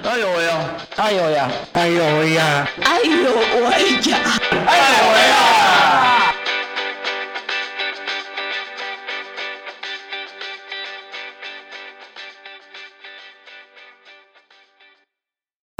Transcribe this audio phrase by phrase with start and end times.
[0.00, 0.76] 哎呦喂呀！
[0.96, 1.50] 哎呦呀！
[1.74, 2.66] 哎呦喂呀！
[2.82, 4.18] 哎呦喂呀！
[4.66, 6.34] 哎呦喂呀！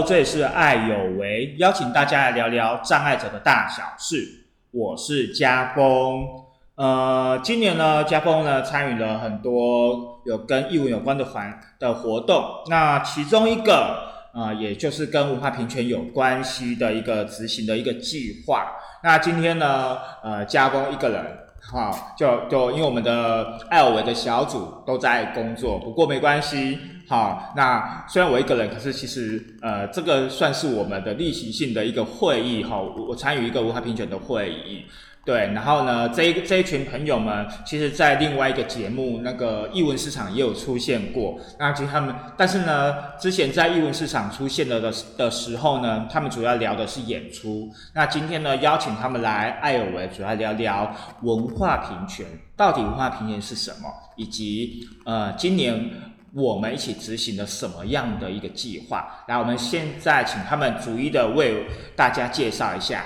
[0.06, 4.46] 这里是爱有为，邀请大家来聊聊障碍者的大小事。
[4.70, 6.26] 我是家峰，
[6.74, 18.72] 呃，今年呢，家峰呢参与了很多有跟译文有关的环的活动，那其中一个啊，也就是跟文化平权有关系的一个执行的一个计划。
[19.04, 21.38] 那今天呢，呃，家峰一个人。
[21.64, 26.76] 好，就就因为我们的艾尔维的小组都在工作，不过没关系。
[27.08, 32.80] 好，那虽然我一个人，可是其实呃，这个算是我们的例行性的一个会议哈。
[32.80, 34.84] 我参与一个文化评选的会议。
[35.24, 41.38] 对，然后呢，这一这一群朋友们，其实，在另外一个节目那个译文市场也有出现过。
[41.60, 47.70] 那其实他们，但是呢，之前在译文市场出现了的的时候呢，他们主要聊的是演出。
[47.94, 55.88] 那今天呢，邀请他们来艾尔维，主要聊聊文化平权，到底文化平权是什么，以及呃，今年
[56.34, 59.24] 我们一起执行了什么样的一个计划。
[59.28, 63.04] 来，我们现在请他们逐一的为大家介绍一下。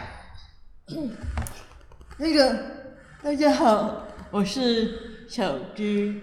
[2.18, 2.56] 那个，
[3.22, 6.18] 大家好，我是小居。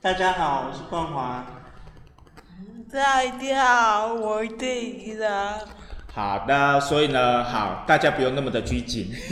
[0.00, 1.46] 大家好，我是冠华。
[2.92, 5.54] 大家好，我是李拉。
[6.12, 9.12] 好的，所以呢，好，大家不用那么的拘谨。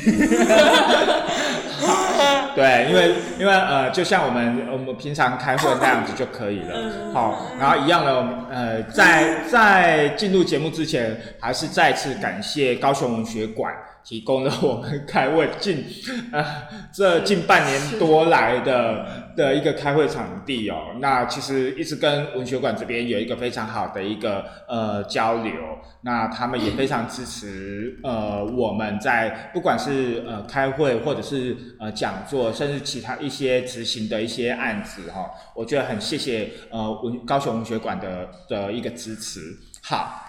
[2.55, 7.13] 对，因为因为呃，就像我们我们平常开会那样子就可以了。
[7.13, 13.75] 好，然后一样的，呃，在在进入节目之前，还是再次感谢高雄文学馆。
[14.03, 15.85] 提供了我们开会近
[16.33, 16.45] 啊
[16.93, 25.53] 这近半年多来的的一个开会场地哦，那其实一直跟文学馆这边有一个非常好的一个呃交流，
[26.03, 39.41] 那他们也非常支持呃我们在不管是呃开会或者是呃讲座，甚至其他一些执行的一些案子哈，我觉得很谢谢呃文高雄文学馆的的一个支持。
[39.83, 40.25] 好，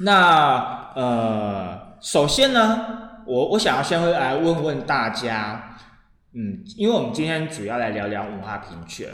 [0.00, 1.87] 那呃。
[2.00, 5.76] 首先呢，我我想要先来问问大家，
[6.32, 9.12] 嗯，因为我们今天主要来聊聊文化平权，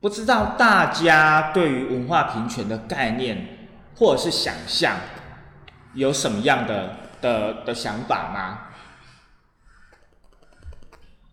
[0.00, 4.96] 不知道大家对于文化平权的概念或者是想象
[5.94, 8.58] 有什么样的的的想法吗？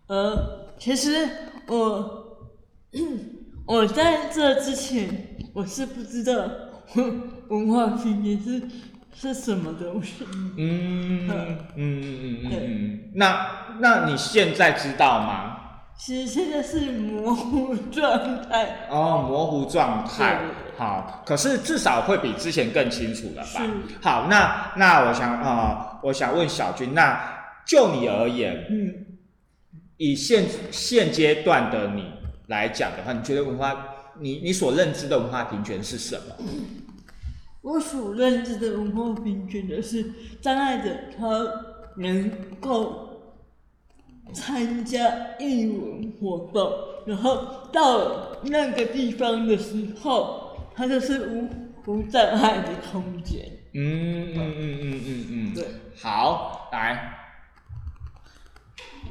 [0.07, 1.27] 呃，其实
[1.67, 2.47] 我
[3.67, 6.49] 我在这之前我是不知道
[7.49, 8.90] 文化平权是。
[9.13, 10.25] 是什么东西？
[10.57, 13.47] 嗯嗯嗯嗯嗯嗯，那
[13.79, 15.57] 那你现在知道吗？
[15.97, 18.87] 其实现在是模糊状态。
[18.89, 20.39] 哦，模糊状态。
[20.77, 23.61] 好，可是至少会比之前更清楚了吧？
[24.01, 27.21] 好，那那我想啊，我想问小军，那
[27.67, 29.05] 就你而言，嗯，
[29.97, 32.11] 以现现阶段的你
[32.47, 33.77] 来讲的话，你觉得文化，
[34.19, 36.35] 你你所认知的文化平权是什么？
[37.61, 40.03] 我所认知的文化平权的是，
[40.41, 41.27] 障碍者他
[41.97, 43.35] 能够
[44.33, 46.71] 参加义文活动，
[47.05, 51.47] 然后到那个地方的时候，他就是无
[51.85, 53.45] 无障碍的空间。
[53.73, 55.65] 嗯嗯嗯嗯嗯嗯，对，
[56.01, 57.13] 好，来，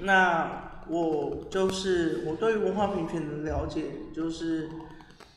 [0.01, 4.69] 那我就是我对文化平权的了解就是。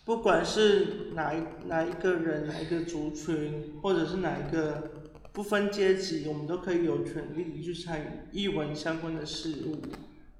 [0.05, 4.91] 不管是哪一哪一个人，哪一个族群，或者是哪一个
[5.31, 9.77] 不分阶级，我们都可以有权利去参与译文相关的事物。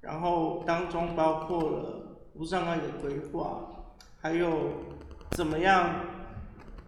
[0.02, 3.86] 然后当中包括了无障碍的规划，
[4.20, 4.72] 还有
[5.32, 6.08] 怎么样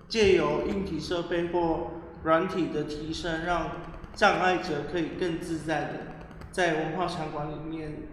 [0.09, 1.91] 借由硬体设备或
[2.23, 3.71] 软体的提升，让
[4.13, 5.91] 障碍者可以更自在的
[6.51, 8.09] 在文化场馆里面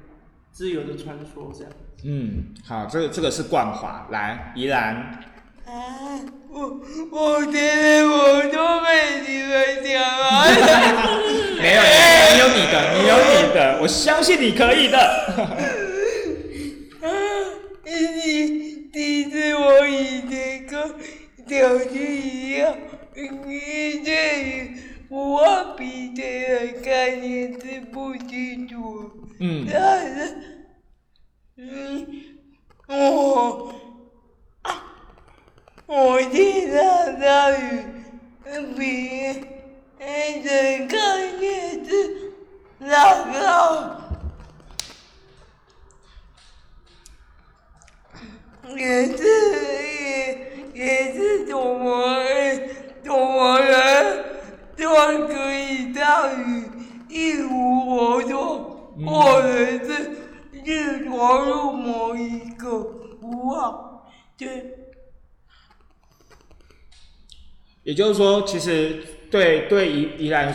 [0.52, 1.72] 自由的穿梭，这样。
[2.04, 4.96] 嗯，好，这个这个是冠华，来怡然。
[5.64, 5.72] 啊，
[6.50, 6.80] 我
[7.12, 10.44] 我觉得我都被你们讲了。
[11.62, 11.82] 没有，
[12.32, 14.98] 你有你的，你有你的，我相信你可以的。
[67.92, 70.50] 也就是说，其实对对宜宜兰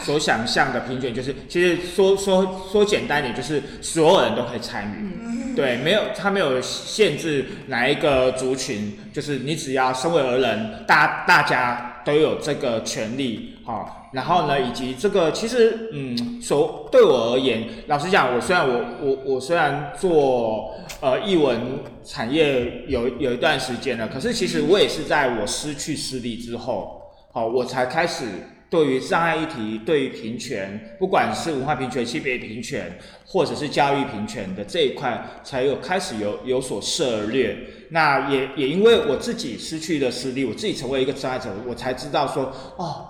[0.00, 21.60] 所想象的评选，就是其实说说说简单点，就是所有人都可以参与，对，没有他没有限制哪一个族群，就是你只要身为而人，大大家都有这个权利，好，然后呢，以及这个其实嗯，所对我而言，老实讲，我虽然我我我虽然做呃译文
[22.02, 26.98] 产业有有一段时间了，可是其实我也是在我失去视力之后，
[27.30, 28.24] 好，我才开始
[28.70, 37.54] 对于障碍议题、对于平权，不管是文化平权、性别平权，或者是教育平权的这一块，才有开始有有所涉猎。
[37.90, 43.06] 那也也因为我自己失去了视力，我自己成为一个障碍者，我才知道说，哦，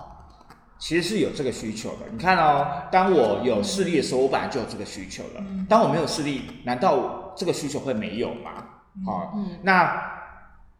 [0.79, 2.05] 其实是有这个需求的。
[2.11, 5.43] 你看哦，当我有视力的时候，我本来就有这个需求了。
[5.67, 8.51] 当我没有视力，难道这个需求会没有吗？
[9.05, 9.33] 好，
[9.63, 10.01] 那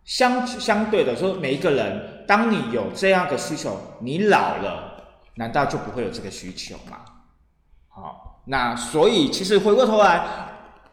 [0.03, 5.03] 相相对的说，每一个人，当你有这样的需求，你老了，
[5.35, 6.99] 难道就不会有这个需求吗？
[7.89, 10.23] 好，那所以其实回过头来，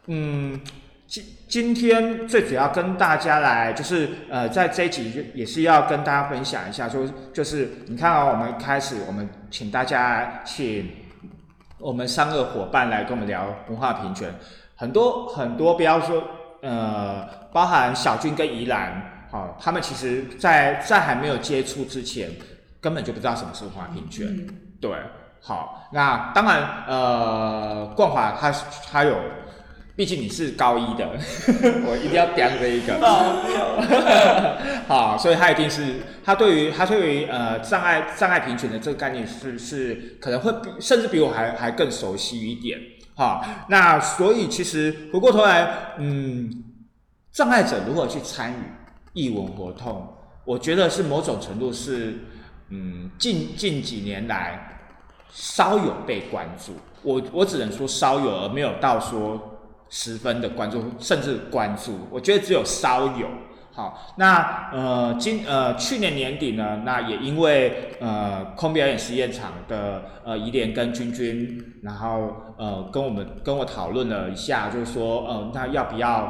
[0.07, 0.59] 嗯，
[1.07, 1.23] 今
[1.55, 10.85] 今天最主要跟大家来，就是呃，在这一集也是要跟大家分享一下，说就是你看哦，我们开始，我们请大家请
[11.79, 14.29] 我们三个伙伴来跟我们聊文化平权，
[14.75, 16.21] 很多很多，不要说
[16.61, 19.01] 呃，包含小军跟宜兰，
[19.31, 22.29] 好、他们其实在在还没有接触之前，
[22.81, 24.27] 根本就不知道什么是文化平权，
[24.81, 24.91] 对，
[25.39, 28.51] 好，那当然呃，冠华他
[28.91, 29.15] 他有。
[29.95, 31.07] 毕竟你是高一的，
[31.87, 32.99] 我一定要讲这一个。
[34.87, 42.77] 好，所以他一定是他对于他对于呃障碍障碍平权的这个概念是是可能会比甚至比我还还更熟悉一点。
[43.15, 46.51] 好，那所以其实回过头来，嗯，
[47.31, 48.55] 障碍者如何去参与
[49.13, 50.13] 译文活动，
[50.43, 52.19] 我觉得是某种程度是
[52.69, 54.81] 嗯近近几年来
[55.31, 56.73] 稍有被关注。
[57.01, 59.53] 我我只能说稍有，而没有到说。
[59.97, 63.29] 十分的关注，甚至关注，我觉得只有稍有。
[63.71, 76.29] 好，那呃今呃去年年底呢，那也因为呃空表演实验场的呃怡莲跟君君，然后呃跟我们跟我讨论了一下，就是说呃那要不要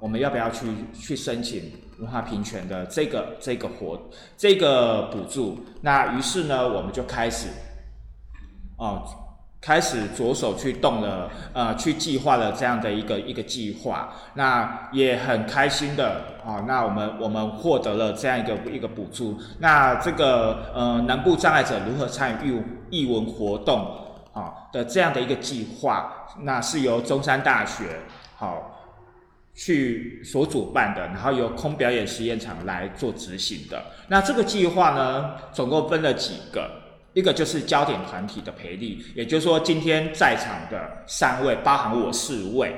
[0.00, 1.70] 我们要不要去去申请
[2.00, 3.96] 文化平权的这个这个活
[4.36, 5.64] 这个补助？
[5.82, 7.46] 那于是呢，我们就开始
[8.76, 9.04] 哦。
[9.64, 16.64] 开始着手去动了，呃，去计划了这样的一个一个计划，那也很开心的啊。
[16.68, 19.40] 那我们我们获得了这样一个一个补助。
[19.60, 23.96] 那这个呃南部障碍者如何参与译文活动
[24.34, 26.12] 啊的这样的一个计划，
[26.42, 28.00] 那是由中山大学
[28.36, 28.70] 好
[29.54, 33.82] 去所主办的，然后由空表演实验场来做执行的。
[34.08, 36.83] 那这个计划呢，总共分了几个？
[37.14, 42.74] 一个就是焦点团体的培力，也就是说，今天在场的三位，包含我四位，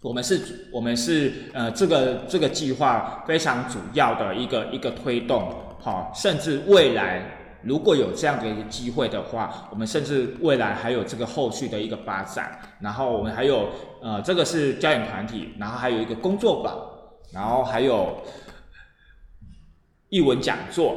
[0.00, 7.22] 我们是，我们是呃，这个这个计划非常主要的一个一个推动，好，甚至未来
[7.62, 13.68] 如果有这样的一个机会的话，我们甚至未来还有这个后续的一个发展，然后我们还有
[14.00, 16.74] 呃，这个是焦点团体，然后还有一个工作坊，
[17.30, 18.22] 然后还有
[20.08, 20.96] 译文讲座。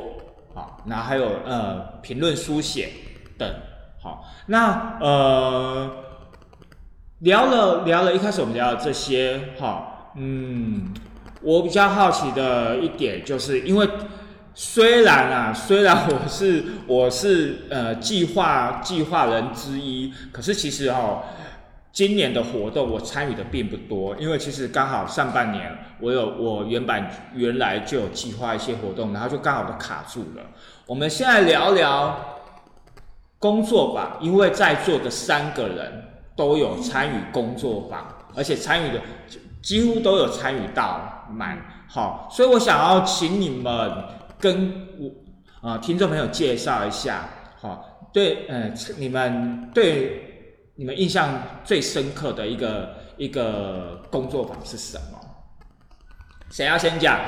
[0.58, 2.90] 好，那还有呃评论书写
[3.38, 3.48] 等，
[4.02, 6.04] 好，那呃
[7.20, 10.92] 聊了聊了一开始我们聊了这些，哈，嗯，
[11.44, 13.88] 我比较好奇的一点就是因为
[14.56, 21.24] 虽然啊，虽然我是我是呃计划计划人之一，可是其实哈。
[21.98, 30.44] 今年的活动我参与的并不多，因为其实刚好上半年我有我原版原来就有计划一些活动，然后就刚好都卡住了。
[30.86, 32.16] 我们现在聊聊
[33.40, 36.04] 工作吧，因为在座的三个人
[36.36, 39.02] 都有参与工作坊，而且参与的
[39.64, 43.92] 几乎都有参与到蛮好，所以我想要请你们
[44.40, 47.28] 跟我啊听众朋友介绍一下，
[47.60, 50.37] 好，对，嗯，你们对。
[50.80, 55.20] 你们印象最深刻的一个一个工作坊是什么？
[56.52, 57.20] 谁要先讲？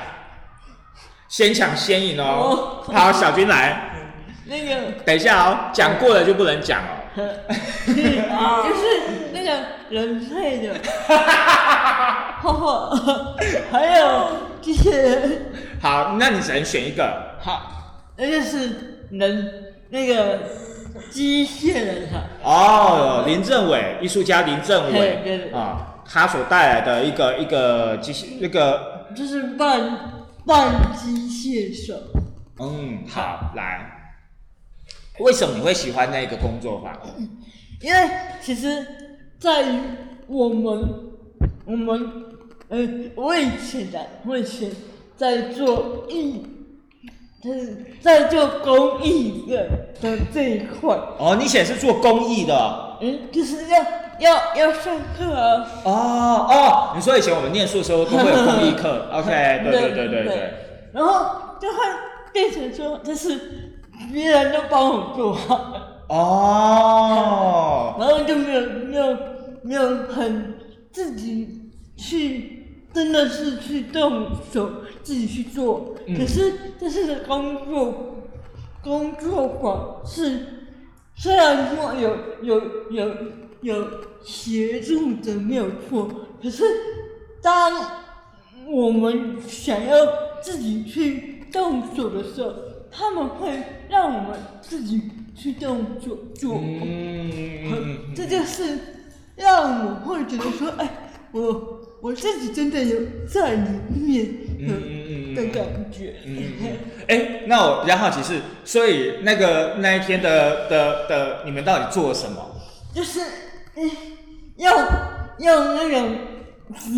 [1.27, 2.83] 先抢先赢哦！
[2.93, 3.89] 好，小军来。
[4.45, 6.89] 那个，等一下哦，讲过了就不能讲哦。
[7.17, 9.51] 就是那个
[9.89, 10.75] 人类的，
[13.71, 14.29] 还有
[14.61, 15.51] 这些人。
[15.81, 17.35] 好，那你只能选一个。
[17.39, 20.39] 好，那就是人那个。
[21.09, 31.93] 机械人哈哦，林政伟，艺术家林政伟啊，他所带来的一个一个机械那个就是半半机械手。
[32.59, 34.13] 嗯，好，来，
[35.19, 36.93] 为什么你会喜欢那个工作坊？
[37.81, 38.09] 因为
[38.41, 38.85] 其实
[39.39, 39.79] 在于
[40.27, 40.89] 我们，
[41.65, 42.25] 我们，
[42.67, 42.77] 呃，
[43.15, 44.69] 我以前的，我以前
[45.15, 46.45] 在做义，
[47.41, 49.69] 就是在做公益的
[50.01, 52.97] 的这一块，哦，你以前是做公益的。
[53.01, 53.79] 嗯，就是要
[54.19, 60.53] 要要上课啊，哦哦，你说以前我们念书的时候都会有公益课， OK，对对对对对。
[60.91, 61.77] 然后就会
[62.33, 63.39] 变成说，就是
[64.11, 65.33] 别人都帮我做。
[65.33, 65.55] 好，
[66.09, 69.17] 哦， 然后就没有没有
[69.61, 70.55] 没有很
[70.91, 72.58] 自己去，
[72.93, 75.95] 真的是去动手自己去做。
[76.07, 78.25] 嗯可是这是个工作
[78.81, 80.67] 工作坊是
[81.15, 83.15] 虽然说有有有
[83.61, 83.87] 有
[84.23, 86.09] 协助的没有错，
[86.41, 86.63] 可是
[87.41, 87.71] 当
[88.67, 89.95] 我们想要
[90.41, 92.53] 自己去动手的时候，
[92.89, 95.01] 他们会让我们自己
[95.35, 96.57] 去动手做。
[96.61, 98.77] 嗯，这就是
[99.35, 105.35] 让我会觉得说，哎，我我自己真的有在里面的、嗯嗯嗯。
[105.35, 106.15] 的感觉。
[106.25, 106.53] 嗯，
[107.07, 112.55] 哎，那我比较好奇是，所以那个那一天的的的，你们到底做了什么？
[112.93, 113.19] 就是，
[113.75, 113.89] 嗯，
[114.57, 114.75] 要
[115.39, 116.15] 用那种
[116.75, 116.97] 纸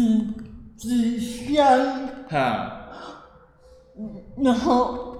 [0.77, 2.89] 纸箱，哈，
[4.41, 5.17] 然后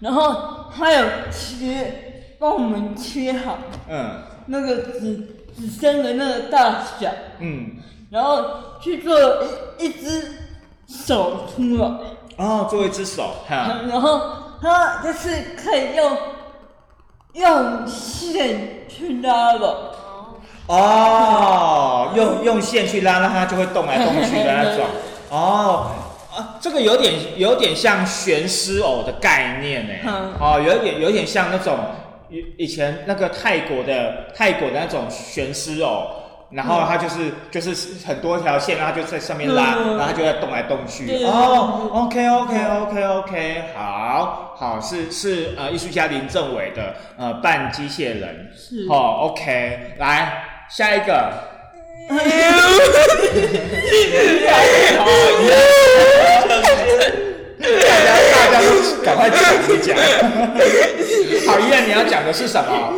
[0.00, 4.22] 然后还有切，帮我们切好嗯。
[4.50, 7.10] 那个纸纸箱的那个大小，
[7.40, 7.72] 嗯，
[8.10, 8.44] 然后
[8.80, 9.18] 去做
[9.78, 10.32] 一一只
[10.86, 11.90] 手出来。
[12.36, 14.20] 哦，做一只手，哈，然后
[14.62, 16.16] 它就是可以用
[17.32, 19.92] 用线去拉的，
[20.68, 24.86] 哦，用用线去拉，让它就会动来动去的那种。
[25.30, 25.90] 哦，
[26.32, 29.92] 啊，这个有点有点像悬丝偶的概念呢。
[30.06, 31.76] 嗯哦，有一点有点像那种
[32.30, 36.14] 以以前那个泰国的泰国的那种悬丝哦。
[36.50, 37.74] 然后它就是就是
[38.06, 41.22] 很多条线，然后就在上面拉，嗯然后它就在动来动去。
[41.22, 48.50] 哦，OK OK OK OK，好好是是呃艺术家林政伟的呃半机械人。
[48.56, 51.30] 是哦，OK，来下一个。
[59.04, 59.96] 赶快讲一讲。
[61.46, 62.92] 好，依然你要讲的是什么？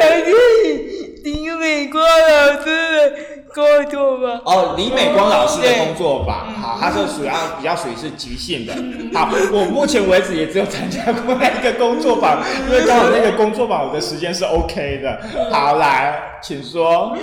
[0.00, 3.12] 想去听美光老师的
[3.54, 4.40] 工作吧。
[4.44, 6.46] 哦，李美光老师的工作吧。
[6.60, 8.72] 好，他是属于比较属于是即兴的。
[9.18, 15.20] 好，我目前为止也只有参加过那一个工作坊， 因为刚好那个工作坊我的时间是 OK 的。
[15.50, 17.16] 好，来，请说。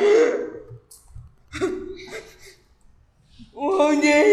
[3.54, 4.26] 我觉得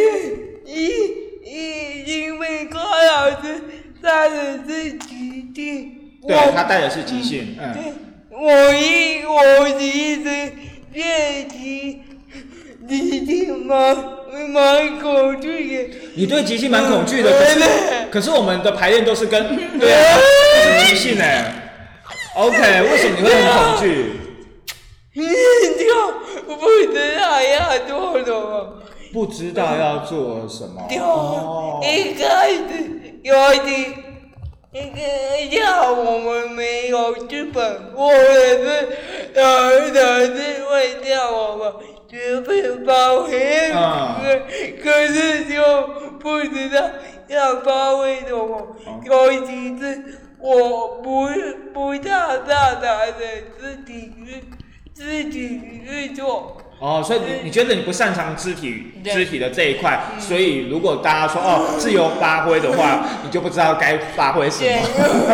[0.67, 1.22] 一
[1.53, 3.61] 一因为高老师
[4.03, 5.93] 带的是极地，
[6.27, 7.75] 对他带的是即兴，嗯。
[7.75, 7.93] 对，
[8.31, 10.53] 我一我一直
[10.93, 12.01] 练习
[12.89, 13.95] 极地蛮
[14.49, 15.95] 蛮恐惧的。
[16.15, 17.69] 你对即兴蛮恐惧的，可是对
[18.11, 21.59] 可是我们的排练都是跟对啊，都是即兴哎。
[22.35, 24.13] OK，为什么你会很恐惧？
[25.85, 28.82] 就不知道要做什么，
[29.13, 30.87] 不知道要做什么。
[30.89, 33.95] 就哦，一开始有点，
[34.73, 38.89] 那个要我们没有剧本，或者是
[39.35, 41.73] 呃，的是会叫我们
[42.09, 44.17] 学会发挥，嗯
[44.83, 45.63] 可可是就
[46.19, 46.83] 不知道
[47.29, 51.29] 要发挥什么，尤其是我不
[51.75, 53.25] 不大大胆的
[53.61, 54.45] 自己去
[54.95, 56.57] 自己去做。
[56.83, 64.71] 哦，所以你你觉得你不擅长肢体肢体的这一块，所以如果大家说哦自由发挥的话， 你就不知道该发挥什么。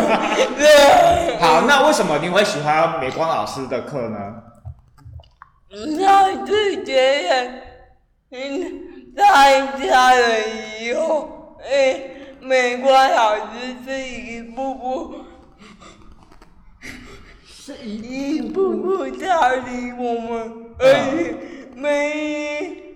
[0.59, 4.17] 对，好，那为什么你会喜欢美光老师的课呢？
[5.71, 6.93] 那是觉
[7.27, 7.51] 得，
[8.31, 8.81] 嗯，
[9.17, 10.19] 参加了
[10.79, 11.99] 以后，哎，
[12.41, 15.15] 美国老师是一步步，
[17.69, 21.35] 是一一步步带领我们，而且
[21.75, 22.95] 每，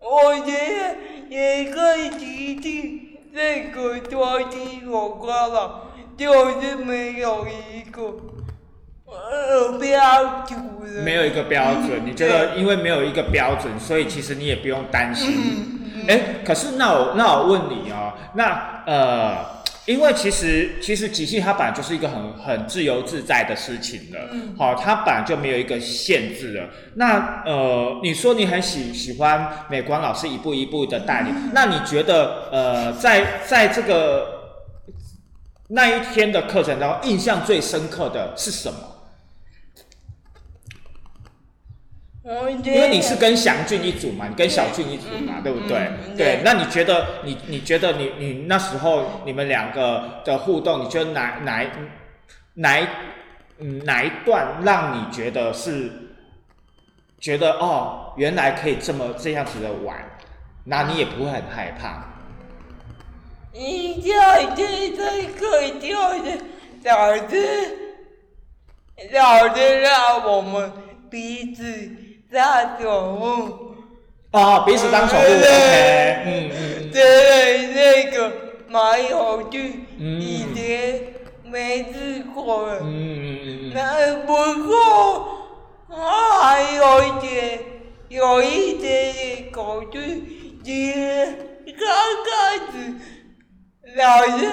[0.00, 0.96] 我觉得
[1.28, 8.02] 也可以提起这个抓紧有关了，就是没有一个
[9.06, 10.58] 呃标准。
[11.04, 15.78] 没有一个标准，你觉得因为没有一个标准，所以其实你也不用担心。
[16.08, 19.57] 哎、可是那我那我问你哦，那呃，
[19.88, 24.20] 因为其实其实即兴它本来就是一个很很自由自在的事情了，
[24.58, 26.68] 好、它本来就没有一个限制了。
[26.96, 34.26] 那呃，你说你很喜喜欢美光老师一步一步的带领，那你觉得呃，在在这个
[35.68, 38.78] 那一天的课程当中，印象最深刻的是什么？
[42.62, 45.90] 因为你是跟祥俊一组嘛，你跟小俊一组嘛，对不对？
[46.14, 51.68] 对那你觉得你你觉得你你那时候你们两个的互动，你觉得哪哪一
[52.52, 52.86] 哪
[53.84, 55.90] 哪一段让你觉得是
[57.18, 59.96] 觉得哦，原来可以这么这样子的玩，
[60.64, 62.04] 那你也不会很害怕。
[63.54, 65.88] 一下就在课就
[66.24, 66.38] 是
[66.84, 67.78] 老师，
[69.12, 70.70] 老师让我们
[71.10, 71.64] 彼此
[72.32, 73.74] 当宠物，
[74.32, 78.32] 啊，彼此当宠物，OK，嗯嗯对对，那个
[78.68, 81.02] 蛮有趣，嗯以前
[81.44, 82.80] 没试过的。
[82.80, 84.34] 嗯嗯嗯那不
[84.66, 84.76] 过，
[85.88, 85.96] 我，
[86.42, 87.60] 还有一点，
[88.08, 91.26] 有一点点恐惧，因为
[91.78, 91.86] 刚
[92.26, 92.94] 开始
[93.96, 94.46] 老师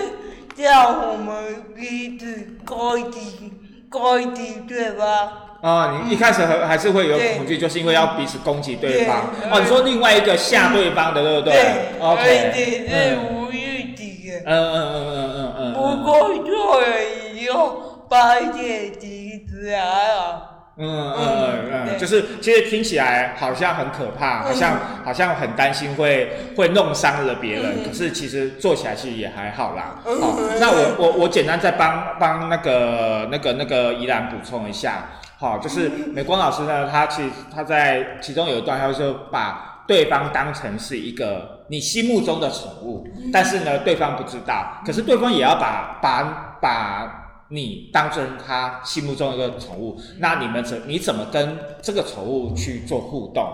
[0.56, 3.52] 叫我们彼此攻击
[3.90, 5.45] 攻击对吧？
[5.66, 9.32] 哦，你一开始还还是会有恐惧，就是因为要彼此攻击对方。
[9.50, 11.54] 哦，你说另外一个吓对方的，对不对？
[12.00, 13.18] 而？OK，嗯。
[13.34, 14.44] 无预警的。
[14.46, 15.74] 嗯嗯嗯嗯嗯嗯。
[15.74, 16.88] 不过做了
[17.34, 20.52] 以后，发现其实还好。
[20.78, 29.96] 嗯嗯嗯嗯，就是其实听起来好像很可怕，好像好像很担心会会弄伤了别人，可是其实做起来其实也还好啦。
[30.04, 35.12] 好，那我我我简单再帮帮那个那个那个怡兰补充一下，
[35.46, 53.48] 好，就是美光老师呢，他其实他在其中有一段，他就把对方当成是一个你心目中的宠物，但是呢，对方不知道，可是对方也要把把把你当成他心目中的一个宠物，那你们怎你怎么跟这个宠物去做互动？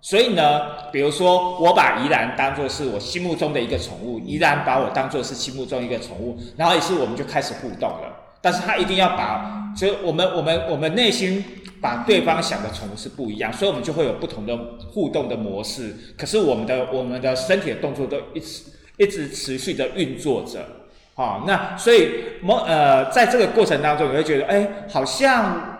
[0.00, 8.15] 所以呢，比如说我把宜兰当做是我心目中的一个宠物，宜兰把我当做是心目中一个宠物，然后于是我们就开始互动了。
[8.46, 11.44] 但是他一定要把，所以我们我们我们内心
[11.80, 14.56] 把对方想的宠物是不一样，所以我们就会有不同的
[14.92, 15.92] 互动的模式。
[16.16, 18.62] 可是我们的我们的身体的动作都一直
[18.98, 20.64] 一直持续的运作着。
[21.14, 22.08] 好、那所以
[22.40, 25.78] 某呃，在这个过程当中，你会觉得，哎，好像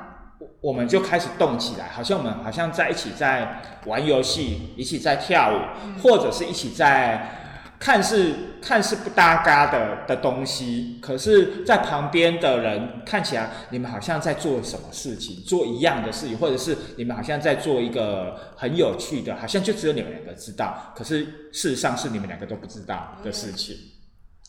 [0.60, 7.45] 我们就开始动起来，好像我们好像在一起在玩游戏，一起在跳舞，或者是一起在
[7.78, 23.76] 看似看似不搭嘎的的东西，可是，在旁边的人看起来，你们好像在做什么事情，做一样的事情，或者是你们好像在做一个很有趣的，好像就只有你们两个知道，可是事实上是你们两个都不知道的事情。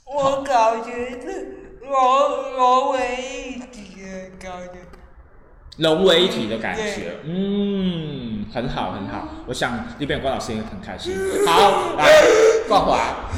[0.05, 4.79] 我感觉是融融为一体的感觉。
[5.77, 11.13] 融为一体的感觉，嗯，很好很好，我想李本光老师也很开心。
[11.45, 12.07] 好，来，
[12.67, 13.29] 冠华，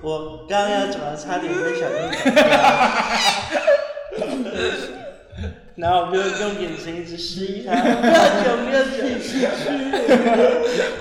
[0.00, 2.44] 我刚刚要讲的差点被小英讲掉，
[5.74, 8.12] 然后我就用眼神一直示意他，不要
[8.44, 8.90] 讲，不要讲。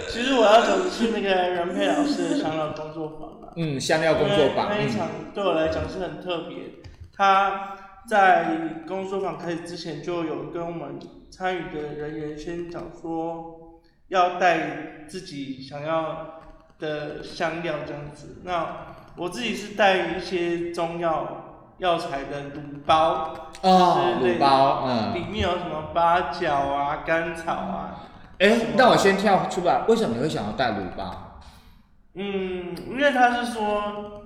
[0.09, 6.57] 其实我要走的是那个任佩老师的香料工作坊啊，嗯，香料工作坊，那一场对我来讲是很特别。
[7.15, 10.99] 他在工作坊开始之前就有跟我们
[11.31, 16.41] 参与的人员先讲说，要带自己想要
[16.79, 18.41] 的香料这样子。
[18.43, 18.67] 那
[19.17, 28.07] 我自己是带一些中药药材的卤包，哦，就是卤包，嗯，里面有什么八角啊、甘草啊。
[28.39, 31.39] 哎，那我先跳出来，为什么你会想要带卤包？
[32.13, 34.24] 嗯，因为他是说，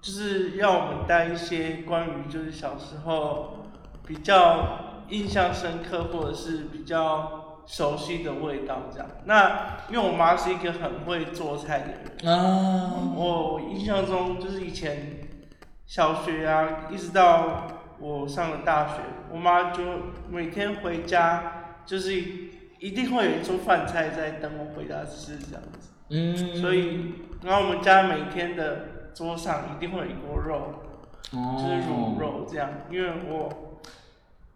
[0.00, 3.66] 就是要我们带一些关于就是小时候
[4.06, 9.08] 比较印象深刻或者是比较熟悉的味道这样。
[9.24, 11.86] 那因为我妈是一个很会做菜的
[12.22, 15.28] 人，啊，我我印象中就是以前
[15.86, 17.66] 小学啊，一直到
[17.98, 19.82] 我上了大学，我妈就
[20.30, 22.14] 每天回家就是
[22.78, 25.90] 一定会有一桌饭菜在等我回家吃这样子。
[26.10, 30.74] 嗯，所以，然后我们家每天的桌上一定会有一锅肉，
[31.32, 33.80] 就是卤哦，肉这样，因为我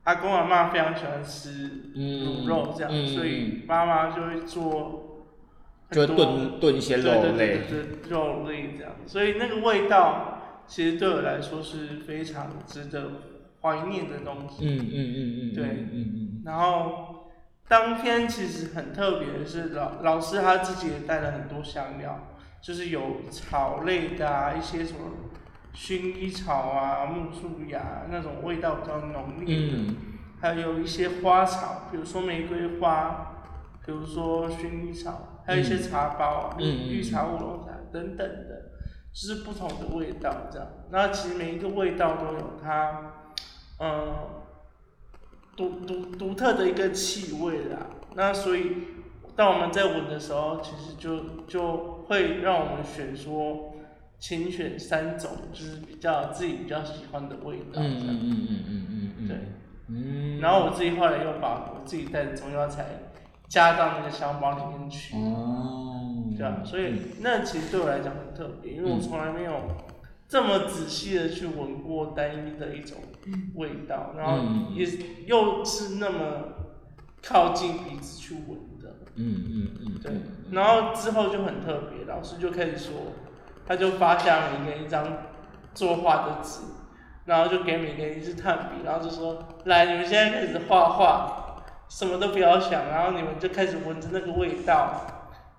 [0.05, 5.27] 阿公阿妈非常喜欢吃嗯卤肉这样，嗯所以妈妈就会做
[5.90, 13.11] 就炖炖一些肉类，对对对肉类这样，所以那个味道其实对我来说是非常值得
[13.62, 14.64] 怀念的东西。
[14.64, 15.64] 嗯嗯嗯嗯，对。
[15.64, 16.42] 嗯嗯。
[16.44, 17.31] 然后
[17.68, 22.31] 当天其实很特别的是，老老师他自己也带了很多香料，
[22.62, 25.01] 就是有草类的啊，一些什么
[25.75, 29.96] 薰衣草啊、木树芽那种味道比较浓烈的，嗯
[30.40, 33.33] 还有一些花草，比如说玫瑰花，
[33.85, 38.72] 比如说薰衣草，还有一些茶包啊，绿、茶、乌龙茶等等的，
[39.12, 40.68] 就是不同的味道这样。
[40.90, 43.12] 那其实每一个味道都有它，
[43.79, 44.14] 嗯，
[45.57, 47.87] 独独独特的一个气味啦。
[48.14, 48.77] 那所以，
[49.34, 53.74] 当我们在闻的时候，其实就就会让我们选说，
[54.18, 57.90] 请选三种，就是比较自己比较喜欢的味道这样。
[57.90, 59.36] 嗯嗯嗯嗯嗯嗯嗯，对。
[59.88, 62.86] 嗯，然后我自己后来又把我自己带的中药材
[63.48, 69.52] 加到那个香包里面去，哦，对啊，所以那其实对我来讲很特别，因为我从来没有
[70.28, 72.96] 这么仔细的去闻过单一的一种
[73.56, 74.86] 味道，然后嗯也
[75.26, 76.18] 又是那么
[77.22, 78.71] 靠近鼻子去闻的，
[79.16, 80.22] 嗯嗯嗯，对嗯，
[80.53, 83.12] 然后之后就很特别，老师就开始说，
[83.66, 85.07] 他就发下每个人一张
[85.75, 86.61] 作画的纸，
[87.27, 95.07] 然后就给每个人一支炭笔，然后就说，来，你们现在开始画画，什么都不要想，然后你们就开始闻着那个味道。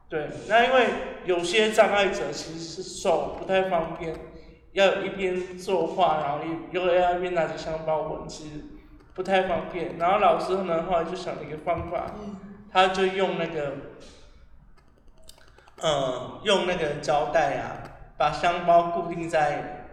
[0.10, 0.88] 对，那因为
[1.26, 4.16] 有些障碍者其实是手不太方便，
[4.74, 8.52] 要一边作画，然后一又要一边拿着香包闻，其实
[9.16, 9.98] 不太方便。
[9.98, 12.12] 然后老师呢后来就想了一个方法，
[12.74, 13.74] 他就用那个，
[15.82, 17.78] 嗯，用那个胶带啊，
[18.18, 19.86] 把香包固定在，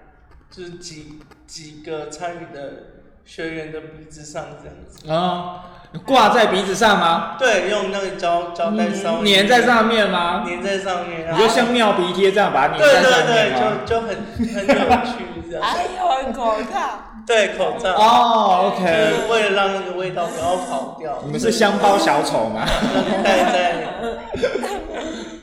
[0.50, 2.84] 就是几几个参与的
[3.26, 5.10] 学员的鼻子上这样子。
[5.10, 7.37] 啊，挂在鼻子上吗？
[7.38, 10.44] 对，用那个胶胶带上面粘在上面吗？
[10.46, 13.79] 粘在上面，然后你就像妙鼻贴这样把它粘对在上对对，面吗？
[13.85, 14.74] 就就很很有
[15.05, 15.62] 趣这样。
[15.62, 16.79] 还有口罩，
[17.26, 21.18] 对，口罩，哦就，OK，是为了让那个味道不要跑掉。
[21.24, 22.64] 你们是香包小丑吗？
[23.24, 23.74] 戴在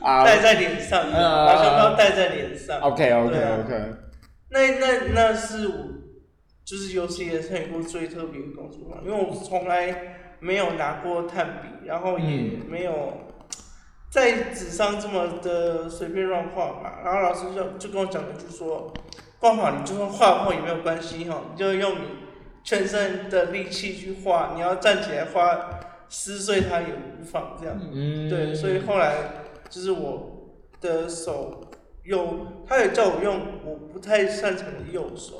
[0.02, 2.80] 啊戴在脸上，嗯把香包戴在脸上。
[2.80, 3.74] ，OK OK 对啊 OK，
[4.50, 5.74] 那那那是我
[6.64, 13.12] 就是有史以来参与过最特别的工作嘛，因为我从来没有拿过炭笔，然后也嗯没有
[14.10, 17.00] 在纸上这么的随便乱画嘛。
[17.04, 18.92] 然后老师就就跟我讲了，就说
[19.40, 22.04] 画好你就算画不好也没有关系哈，你就用你
[22.64, 27.78] 全身的力气去画，你要站起来画撕碎它也无妨这样。
[27.80, 29.14] 嗯，对，所以后来
[29.68, 31.60] 就是我的手
[32.04, 35.34] 有，他也叫我用我不太擅长的右手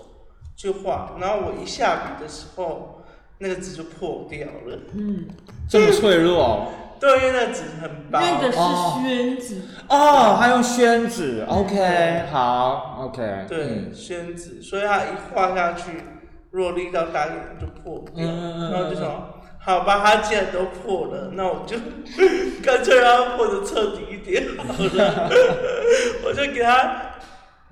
[0.57, 2.98] 去画，然后我一下笔的时候，
[3.39, 4.79] 那个纸就破掉了。
[4.95, 5.27] 嗯，
[5.69, 6.69] 这么脆弱哦。
[7.01, 8.19] 对，因为那个纸很薄。
[8.21, 16.03] 那个是哦宣纸，哦，他用宣纸，OK，好，OK，对，嗯宣纸，所以他一画下去，
[16.51, 18.27] 如果力道大一点就破掉。
[18.27, 21.77] 然后就想，好吧，它既然都破了，那我就
[22.65, 25.31] 干脆让它破的彻底一点好了。
[26.27, 27.13] 我就给它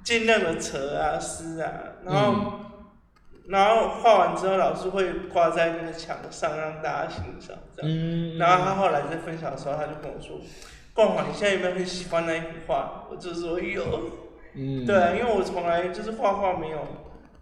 [0.05, 1.69] 尽量的扯啊、撕啊，
[2.05, 2.53] 然后、嗯
[3.49, 7.91] 然后画完之后，老师会挂在那个墙上让大家欣赏这样。
[7.91, 10.41] 嗯，然后他后来在分享的时候，他就跟我说
[10.95, 13.83] ：“冠华，你现在有没有很喜欢那一幅画？”我就说有。
[14.59, 16.79] 嗯，对啊，因为我从来就是画画没有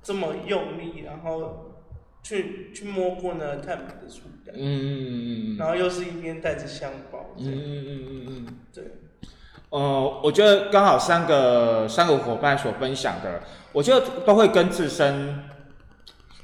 [0.02, 1.76] 这么用力，然后
[2.24, 8.58] 去去摸过那个炭笔的触感，嗯嗯嗯嗯然后又是一边带着香包，嗯嗯嗯嗯嗯。
[8.74, 8.84] 对，
[9.68, 13.40] 呃，我觉得刚好三个三个伙伴所分享的，
[13.72, 15.43] 我觉得都会跟自身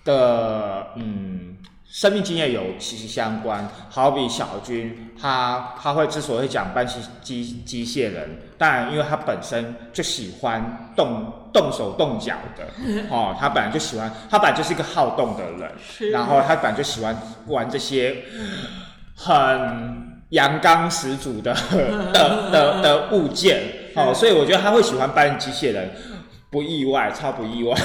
[0.04, 1.56] 的嗯
[1.92, 3.68] 生命经验有息息相关。
[3.88, 12.64] 好比小军，他他会之所以讲搬机机机械人，当然因为他本身就喜欢动动手动脚的，
[13.10, 17.16] 哦，他本来就喜欢，他本来就是一个好动的人，是然后他本来就喜欢
[17.48, 18.22] 玩这些
[19.16, 21.52] 很阳刚十足的
[22.14, 23.60] 的的的物件，
[23.96, 25.90] 哦，所以我觉得他会喜欢搬机械人，
[26.50, 27.76] 不意外，超不意外。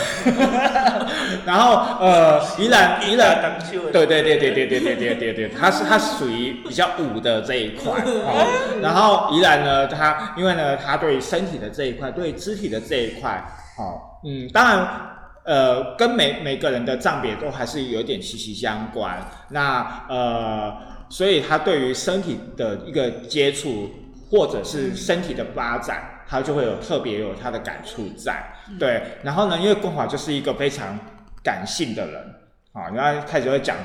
[1.45, 3.59] 然后呃，宜兰宜兰。
[3.93, 8.79] 对对对对对对对对对对，他是它是属于比较武的这一块 哦。
[8.81, 13.43] 然后宜兰呢，他因为呢，他对身体的这一块，对肢体的这一块，
[13.77, 15.11] 哦，嗯，当然。
[15.45, 19.15] 呃，跟每每个人的障别都还是有点息息相关。
[19.47, 20.75] 那呃，
[21.07, 23.87] 所以他对于身体的一个接触，
[24.27, 28.43] 或者是身体的发展，他就会有特别有他的感触在。
[28.79, 30.99] 对，然后呢，因为光华就是一个非常
[31.43, 32.35] 感性的人。
[32.75, 33.77] 啊，然后开始会讲，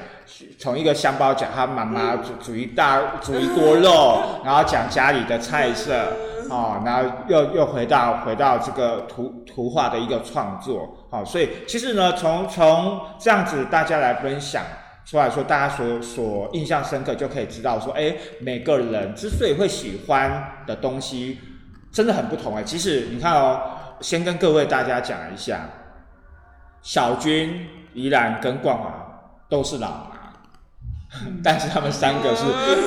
[0.59, 5.95] 从一个香包讲他妈妈煮煮一大煮一锅肉， 然后讲家里的菜色，
[6.51, 14.65] 啊，然后又又回到回到这个图图画的一个创作，好、所以其实呢，从从这样子大家来分享
[15.05, 21.39] 出来说，大家所所印象深刻，就可以知道说，哎，每个人之所以会喜欢的东西，
[21.93, 22.63] 真的很不同哎。
[22.63, 23.61] 其实你看哦，
[24.01, 25.69] 先跟各位大家讲一下。
[26.83, 28.91] 小军、宜兰跟冠华
[29.51, 30.33] 都是老麻，
[31.45, 32.45] 但是他们三个是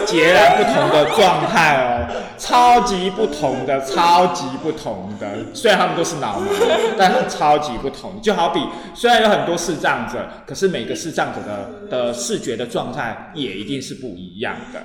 [0.07, 2.07] 截然不同的状态哦，
[2.39, 5.45] 超级不同的，超级不同的。
[5.53, 6.47] 虽然他们都是脑麻，
[6.97, 8.19] 但是超级不同。
[8.19, 14.81] 就好比虽然有很多视障者，可是每个视障者的的视觉的状态也一定是不一样的。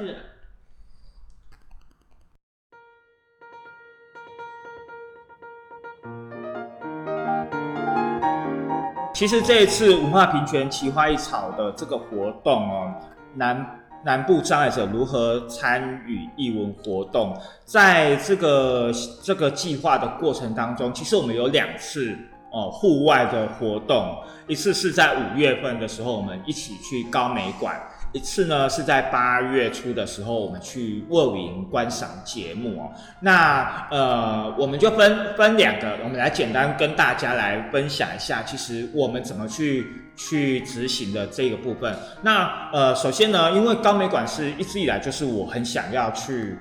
[9.18, 12.94] 其实这一次文化平权奇花异草的这个活动哦，
[13.34, 22.16] 南南部障碍者如何参与艺文活动，在这个这个计划的过程当中，其实我们有两次
[22.52, 27.76] 哦户外的活动，一次是在五月份的时候，我们一起去高美馆。
[28.12, 32.90] 一次呢是在八月初的时候，我们去卧云观赏节目哦。
[33.20, 41.94] 那呃，我们就分分两个，我们来简单跟大家来分享一下，其实我们怎么去去执行的这个部分。
[42.22, 46.58] 那呃，首先呢，因为高美馆是一直以来就是我很想要去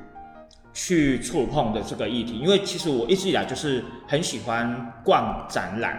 [0.74, 5.98] 去触碰的这个议题，因为其实我一直以来就是很喜欢逛展览。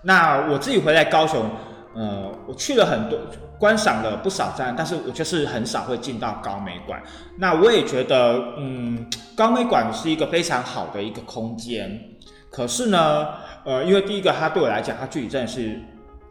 [0.00, 1.44] 那我自己回来高雄。
[1.94, 3.18] 呃，我去了很多，
[3.58, 7.02] 观赏了不少站，但是我就是很少会进到高美馆。
[7.36, 9.04] 那我也觉得，嗯，
[9.36, 12.00] 高美馆是一个非常好的一个空间。
[12.48, 13.26] 可是呢，
[13.64, 15.80] 呃，因为第一个，它对我来讲，它距离真的是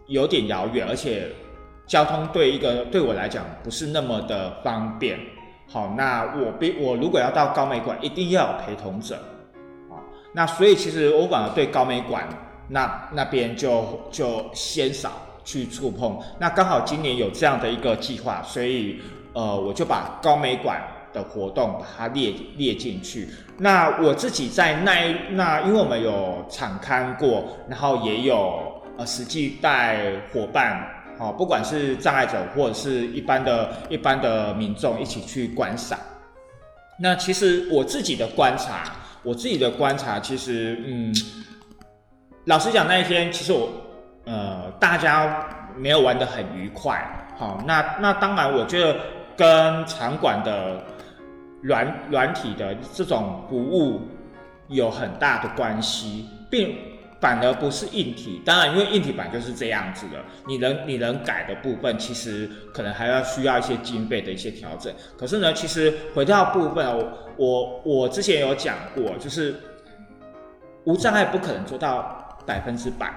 [0.08, 1.28] 有点遥远，而且
[1.86, 5.20] 交通对一个对我来讲不是那么的方便。
[5.70, 9.16] 好，那我必我如果要到高美馆，一定要有陪同者。
[9.90, 10.00] 啊，
[10.34, 12.28] 那所以其实我反而对高美馆
[12.70, 15.12] 那那边就就先少。
[15.50, 19.02] 去触碰，那刚好今年有这样的一个计划，所以
[19.34, 20.80] 呃，我就把高美馆
[21.12, 23.28] 的活动把它列列进去。
[23.58, 35.98] 那我自己在那一那，因为我们有场刊过，然后也有呃实际带伙伴，好，不管是障碍者或者是一般的一般的民众一起去观赏。
[37.00, 41.12] 那其实我自己的观察，我自己的观察，其实嗯，
[42.46, 43.68] 老实讲那一天，其实我。
[44.30, 45.44] 呃，大家
[45.76, 47.04] 没有玩得很愉快，
[47.36, 48.96] 好，那那当然，我觉得
[49.36, 50.84] 跟场馆的
[51.64, 54.02] 软软体的这种服务
[54.68, 56.78] 有很大的关系，并
[57.20, 58.40] 反而不是硬体。
[58.46, 64.94] 当然，因为硬体版就是这样子的，你能你能改的部分，其实可能还要需要一些经费的一些调整。
[65.18, 69.56] 可是呢，其实回到部分，我我我之前有讲过，就是
[70.84, 73.12] 无障碍不可能做到百分之百。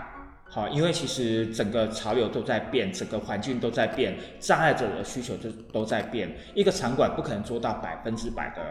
[0.55, 6.31] 好，因为其实整个潮流都在变，整个环境都在变，障碍者的需求就都在变。
[6.53, 8.63] 一个场馆不可能做到百分之百的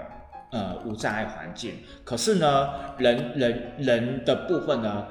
[0.51, 5.07] 呃无障碍环境，可是呢，人人人的部分呢，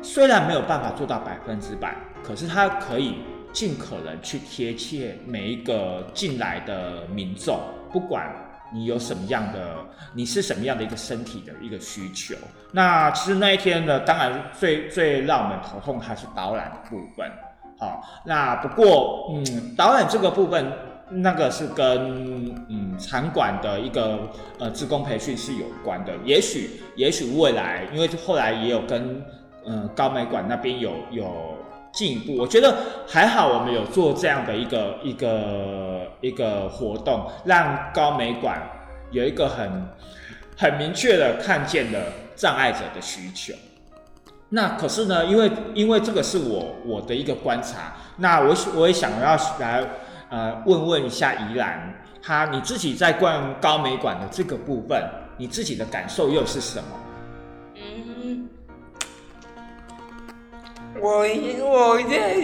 [0.00, 3.16] 虽然没有办法做到百分之百，可是它可以
[3.52, 7.60] 尽可能去贴切每一个进来的民众，
[7.92, 8.34] 不管。
[8.72, 9.76] 你有什么样的？
[10.14, 12.34] 你是什么样的一个身体的一个需求？
[12.72, 17.30] 那其实那一天呢，当然最最让我们头痛还是导览的部分。
[17.78, 20.72] 好，那不过嗯，导览这个部分，
[21.10, 24.20] 那个是跟嗯场馆的一个
[24.58, 26.12] 呃职工培训是有关的。
[26.24, 29.22] 也许也许未来，因为后来也有跟
[29.66, 31.56] 嗯高美馆那边有有。
[31.96, 32.76] 进一步，我觉得
[33.08, 38.60] 还好，我们有做这样的一个一个一个活动，让高美馆
[39.10, 39.88] 有一个很
[40.58, 43.54] 很明确的看见的障碍者的需求。
[44.50, 49.82] 那可是呢，因为因为这个是我我的一个观察，那我我也想要来
[50.28, 55.02] 呃问问一下怡兰，他你自己在逛高美馆的这个部分，
[55.38, 56.88] 你自己的感受又是什么？
[61.00, 61.26] 我
[61.64, 62.34] 我在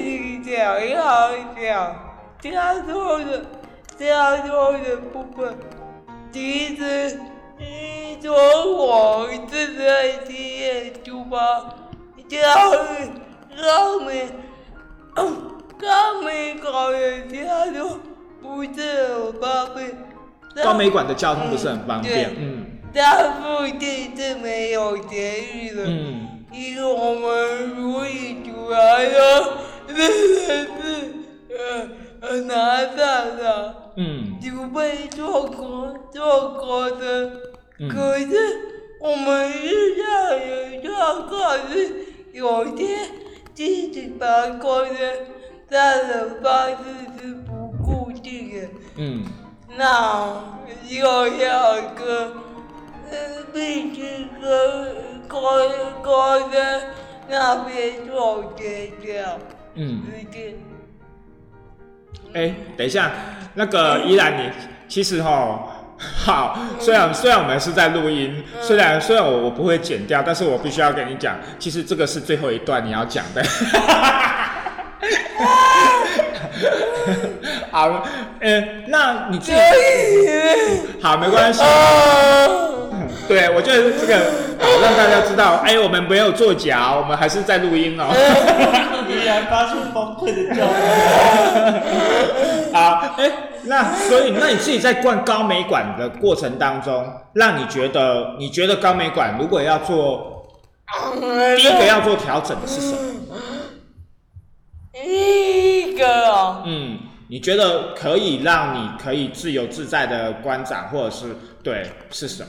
[0.45, 1.97] 想要讲
[2.41, 3.45] 加多的
[3.99, 5.55] 加多的部分，
[6.33, 7.19] 其实
[8.21, 8.33] 从
[8.77, 11.37] 我自在体验出发，
[12.29, 12.39] 教
[12.75, 13.11] 育
[13.61, 14.29] 高美
[15.15, 17.99] 高美高的加多
[18.41, 19.97] 不是很方便，
[20.65, 26.29] 高美馆的交通不是很方便，嗯，它附近是没有捷运的，嗯。
[26.53, 31.15] 因为我们如意出来的真的是
[31.51, 31.89] 呃
[32.21, 37.31] 呃拿下的，嗯，就被错过错过的，
[37.89, 38.29] 可是
[39.01, 40.07] 我们日常
[40.47, 42.99] 有状况是有些
[43.55, 44.91] 自己发过的，
[45.71, 46.77] 它的方式
[47.19, 48.61] 是不固定。
[48.61, 49.25] 的，嗯，
[49.77, 52.35] 那又要个
[53.11, 55.12] 呃必须个。
[55.29, 55.41] 高
[56.03, 56.83] 高的
[57.29, 59.39] 那边做决掉，
[59.75, 60.03] 嗯，
[62.35, 63.11] 哎，等一下，
[63.55, 64.51] 那个依然你
[64.89, 65.69] 其实哈。
[66.17, 73.41] 好，虽然虽然我们是在录音，虽然虽然我我不会剪掉，但是我必须要跟你讲，其实这个是最后一段你要讲的。
[77.71, 78.05] 好，
[78.41, 79.59] 呃，那你自己
[81.01, 81.63] 好没关系。
[83.29, 84.17] 对，我觉得这个
[84.59, 88.09] 好让大家知道，哎，我们没有作假，我们还是在录音哦。
[89.09, 90.75] 依然发出崩溃的叫声。
[92.73, 93.31] 好，哎，
[93.65, 100.47] 那所以那你自己在灌高美馆的过程当中，让你觉得你觉得高美馆如果要做
[101.57, 102.99] 第一个要做调整的是什么？
[105.05, 106.99] 一个哦，嗯，
[107.29, 112.49] 你觉得可以让你可以自由自在的观展，或者是对是什么？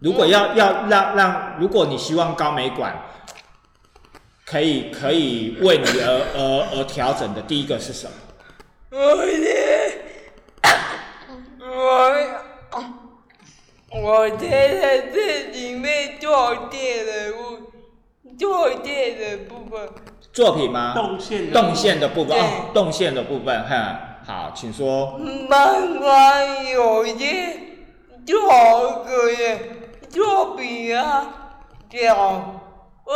[0.00, 2.94] 如果要要让让，如果你希望高美馆
[4.44, 8.12] 可以可以为你而而而调整的，第一个是什么？
[8.90, 9.60] 我的，
[11.60, 12.14] 我
[14.02, 17.72] 我觉得这里面做电的部，
[18.38, 19.88] 做电的部分，
[20.32, 20.92] 作品吗？
[20.94, 25.18] 动线的动线的部分，哦，动线的部分，哼，好，请说。
[25.48, 27.58] 漫画有些
[28.26, 29.30] 做个
[30.14, 31.26] 人作弊啊，
[31.90, 32.60] 讲
[33.02, 33.14] 会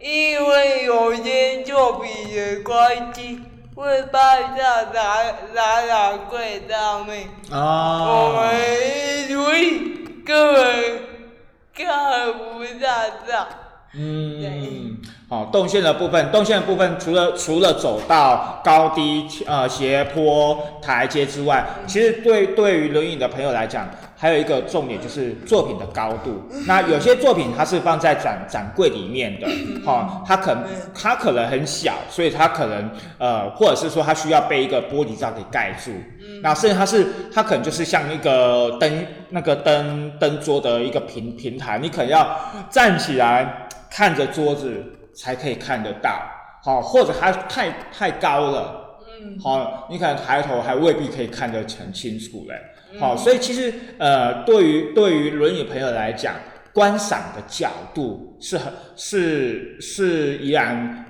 [0.00, 3.40] 因为有些作品的关系，
[3.74, 10.64] 会放在展展览柜上面，我哦，们所以根本
[11.72, 12.88] 看不到
[13.26, 13.46] 到。
[13.98, 14.98] 嗯，
[15.30, 26.42] 好，动线的部分，动线的部分除了除了走到高低呃斜坡台阶之外，其实对对于轮椅的朋友来讲，还有一个重点就是作品的高度。
[26.66, 29.46] 那有些作品它是放在展展柜里面的，
[29.84, 35.92] 哈、它可能它可能很小，所以它可能呃，或者是说它需要被一个玻璃罩给盖住。
[36.42, 42.38] 那甚至它是它可能就是像一个灯那个灯灯桌的一个平平台，你可能要
[42.70, 44.82] 站起来看着桌子
[45.14, 46.20] 才可以看得到，
[46.62, 52.54] 好，或者它太太高了，嗯，好，你可能抬头还未必可以看得很清楚嘞，
[52.98, 56.34] 好，所以其实呃，对于对于论语朋友来讲，
[56.72, 61.04] 观赏的角度是很是是依然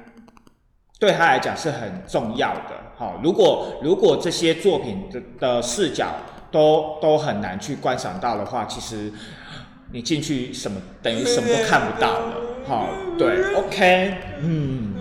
[0.98, 2.76] 对他来讲是很重要的。
[2.96, 6.14] 好，如果如果这些作品的的视角
[6.50, 9.12] 都都很难去观赏到的话，其实
[9.92, 12.34] 你进去什么等于什么都看不到了。
[12.66, 14.94] 好，对，OK，嗯。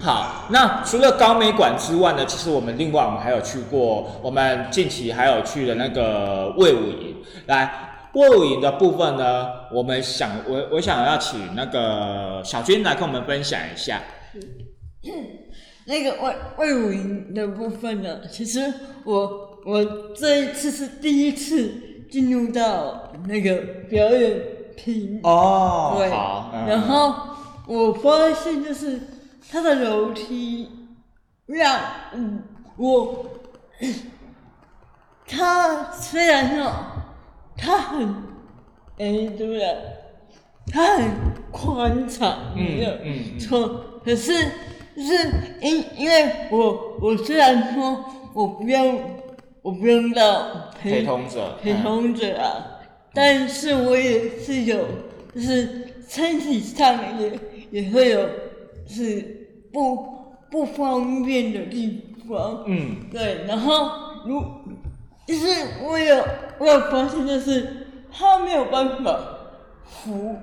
[0.00, 7.16] 好，那除了高美馆之外呢，其实我们另外我们还有去过，我们近期还有去了那个魏武营。
[7.46, 14.00] 来，魏武营的部分呢，我们想我我想要请那个小军来跟我们分享一下。
[15.86, 18.72] 那个魏魏武营的部分呢，其实
[19.04, 19.84] 我我
[20.14, 21.72] 这一次是第一次
[22.10, 23.56] 进入到那个
[23.90, 24.40] 表演
[24.76, 27.14] 厅，哦对，好，嗯然后
[27.66, 29.00] 我发现就是
[29.50, 30.68] 它的楼梯
[31.46, 31.80] 让
[32.14, 32.42] 嗯
[32.76, 33.26] 我，
[35.26, 36.72] 它虽然说
[37.56, 38.08] 它很
[38.98, 39.76] 哎对不对？
[40.72, 41.10] 它很
[41.50, 44.00] 宽敞，没有错。
[44.04, 44.32] 可是
[44.94, 49.02] 就是因因为我我虽然说我不用
[49.62, 52.78] 我不用到陪同者，陪同者啊，
[53.12, 54.86] 但是我也是有，
[55.34, 57.38] 就是身体上也
[57.70, 58.28] 也会有
[58.86, 59.39] 是
[59.72, 63.90] 不不方便的地方，嗯，对，然后
[64.26, 64.44] 如
[65.26, 65.46] 就是
[65.84, 66.24] 我有
[66.58, 69.20] 我有发现，就是他没有办法
[69.84, 70.36] 扶，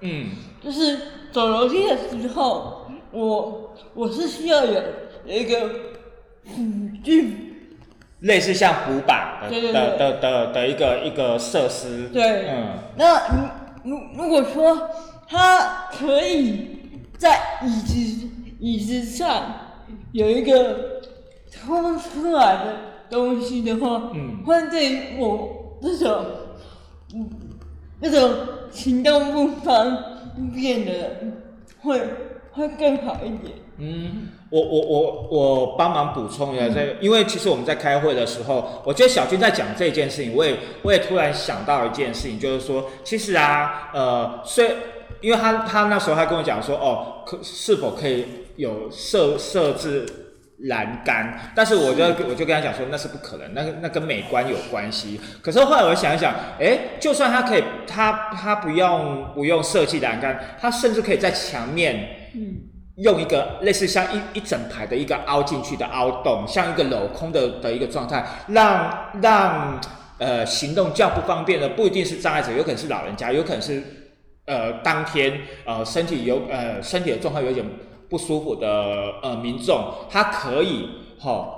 [0.00, 0.26] 嗯。
[0.62, 0.98] 就是
[1.32, 4.82] 走楼梯的时候，我我是需要有
[5.24, 5.70] 有一个
[6.44, 6.60] 辅
[7.02, 7.54] 具，
[8.20, 12.46] 类似像扶板的的的的一个一个设施，对。
[12.50, 12.78] 嗯。
[12.98, 13.26] 那
[13.84, 14.90] 如如如果说
[15.26, 16.78] 他可以
[17.16, 18.28] 在椅子
[18.60, 19.42] 椅子上
[20.12, 21.00] 有一个
[21.50, 22.76] 凸出来的
[23.10, 26.24] 东西的话，嗯会对我这种
[27.14, 27.28] 嗯
[28.00, 28.30] 那种
[28.70, 29.96] 行动不方
[30.54, 31.42] 便的人
[31.82, 32.00] 会
[32.52, 33.54] 会更好一点。
[33.82, 44.70] 嗯，我我我我帮忙补充一下这个，因为其实我们在开会的时候，我觉得小军在讲这件事情，我也我也突然想到一件事情，就是说，其实啊，呃，虽
[45.20, 50.06] 因为他他那时候他跟我讲说，哦，可是否可以有设设置
[50.64, 55.20] 栏杆，但是我就我就跟他讲说那是不可能，那那跟美观有关系。
[55.40, 62.56] 可是后来我想一想，哎，就算他可以，他他不用不用设计栏杆，他甚至可以在墙面嗯，
[62.96, 69.80] 用一个类似像一一整排的一个凹进去的凹洞，像一个镂空的的一个状态，让让
[70.18, 73.82] 呃行动较不方便的不一定是障碍者，有可能是老人家，有可能是
[74.50, 77.64] 呃当天呃身体有呃身体的状况有点
[78.08, 78.68] 不舒服的
[79.22, 80.88] 呃民众，他可以
[81.20, 81.56] 哈。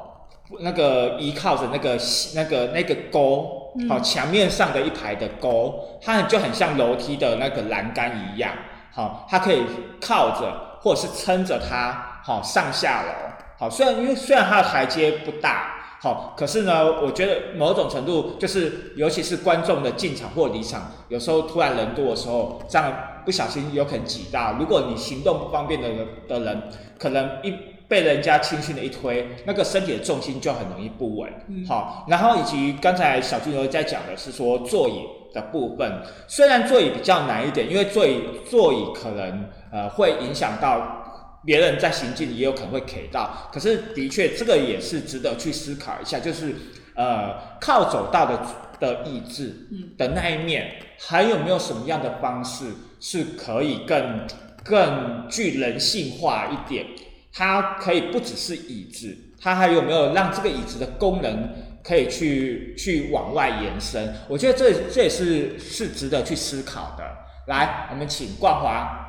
[0.60, 1.98] 那个依靠着那个
[2.34, 8.52] 那个那个沟，好、墙面上的一排的沟，它就很像楼梯的那个栏杆一样，
[8.92, 9.62] 好、它可以
[9.98, 13.12] 靠着或者是撑着它，好、上下楼，
[13.58, 15.71] 好，虽然因为虽然它的台阶不大。
[16.02, 22.92] 好，可是呢，我觉得某种程度就是，尤其是观众的进场或离场，有时候突然人多的时候，这样
[23.24, 24.56] 不小心有可能挤到。
[24.58, 26.62] 如果你行动不方便的人的人，
[26.98, 27.54] 可能一
[27.86, 31.32] 被人家轻轻的一推，那个身体的重心就很容易不稳。
[31.68, 40.98] 好，然后以及刚才小金牛在讲的是说座椅的部分，虽然座椅比较难一点，因为座椅座椅可能呃会影响到。
[41.44, 46.54] 别人在行进也有可能会 K 到，可是的确这个也是值得去思考一下，就是
[46.94, 48.40] 呃靠走道的
[48.78, 49.52] 的意志
[49.98, 52.66] 的那一面，还有没有什么样的方式
[53.00, 54.26] 是可以更
[54.62, 56.86] 更具人性化一点？
[57.32, 61.50] 它可以不只是椅子，它还有没有让这个椅子的功能
[61.82, 64.14] 可以去去往外延伸？
[64.28, 67.04] 我觉得这这也是是值得去思考的。
[67.48, 69.08] 来，我们请冠华。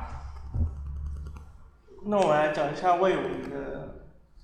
[2.06, 4.00] 那我来讲一下魏武营的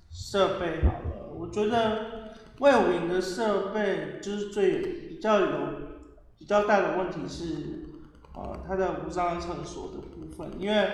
[0.09, 1.31] 设备好了。
[1.33, 5.47] 我觉得魏武营的设备就是最比较有
[6.37, 7.85] 比较大的问题是，
[8.33, 10.89] 呃，它的无障碍厕所的部分，因为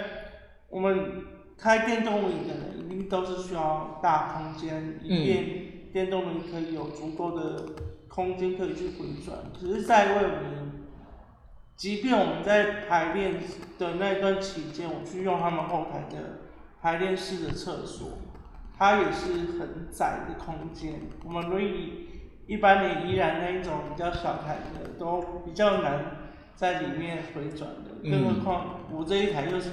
[0.69, 1.23] 我们
[1.57, 7.65] 开电动轮椅的人一定都是需要大空间，以便电动轮椅可以有足够的
[8.07, 9.37] 空间可以去回转。
[9.57, 10.85] 只是在魏武营，
[11.75, 13.35] 即便我们在排练
[13.79, 16.46] 的那段期间，我去用他们后台的
[16.81, 18.19] 排练室的厕所，
[18.77, 21.01] 它也是很窄的空间。
[21.25, 22.07] 我们轮椅
[22.45, 28.11] 一般的依然那一种比较小台的，都比较难在里面回转的，嗯。
[28.11, 29.69] 更何况我这一台又是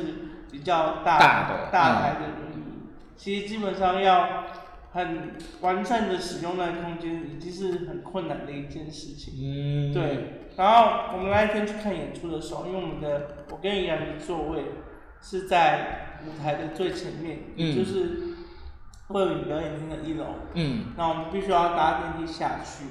[0.51, 4.45] 比较大大的大台的轮椅，其实基本上要
[4.93, 9.35] 很完善的使用那个空间，已经是很困难的一件事情。
[9.37, 14.65] 嗯，对，然后我们那一天去看演出的时候，因为我们的我跟怡然的座位
[15.25, 18.35] 是在舞台的最前面，嗯就是
[19.09, 20.27] 魏武营表演厅的一楼。
[20.53, 22.85] 嗯那我们必须要搭电梯下去。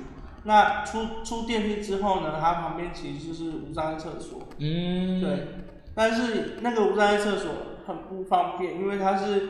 [0.46, 4.50] 那出出电梯之后呢，它旁边其实就是无障碍厕所。
[4.58, 5.48] 嗯，对，
[5.96, 7.52] 但是那个无障碍厕所
[7.86, 9.50] 很不方便，因为它是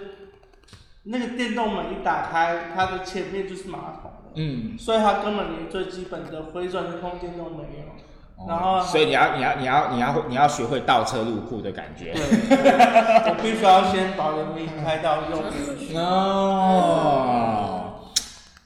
[1.03, 7.95] 那个电动门一打开，它的前面就是马桶了，嗯，所以它根本连最基本的回转的空间都没有。
[8.47, 12.13] 然后所以你要你要你要你要你要学会倒车入库的感觉。
[12.13, 12.21] 对，
[13.29, 15.95] 我必须要先把人民开到右边去。
[15.95, 18.01] 哦，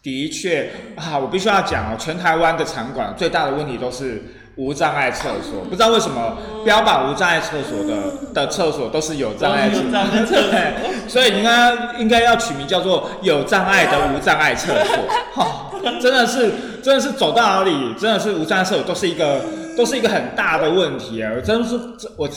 [0.01, 4.24] 的确啊，我必须要讲哦，全台湾的场馆最大的问题都是
[4.55, 10.59] 无障碍厕所，不知道为什么标榜无障碍厕所的的厕所都是有障碍都是有障碍厕所，
[11.07, 14.97] 所以应该应该要取名叫做有障碍的无障碍厕所。
[15.36, 15.70] 哈、
[16.01, 16.51] 真的是
[16.82, 19.41] 真的是走到哪里，真的是无障碍厕所都是一个
[19.78, 21.32] 都是一个很大的问题啊！
[21.36, 22.30] 我真的是这我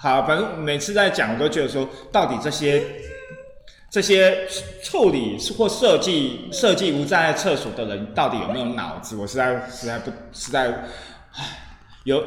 [0.00, 2.82] 好，反正每次在讲，我都觉得说，到底这些
[3.90, 4.46] 这些
[4.82, 9.16] 处理或设计设计无障碍厕所的人到底有没有脑子？
[9.16, 10.66] 我实在实在不实在，
[11.34, 11.44] 唉，
[12.04, 12.22] 有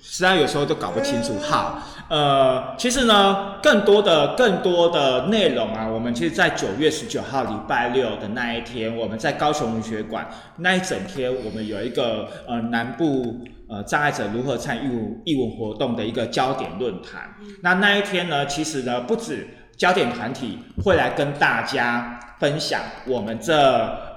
[0.00, 1.34] 实在有时候都搞不清楚。
[1.40, 1.80] 好，
[2.12, 13.38] 呃，其实呢，更多的更多的内容啊，我们其实，在九月十九号礼拜六的那一天，我们在高雄文学馆那一整天，我们有一个呃南部。
[13.70, 17.22] 呃，障碍者如何参与艺文活动的一个焦点论坛。
[17.62, 19.48] 那那一天呢，其实呢，不止
[19.78, 23.56] 焦点团体会来跟大家分享我们这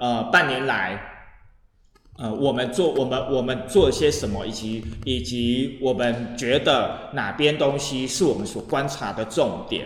[0.02, 1.00] 呃半年来，
[2.18, 9.86] 呃，我们做我们我们做些什么，以及以及我们觉得哪边东西是我们所观察的重点。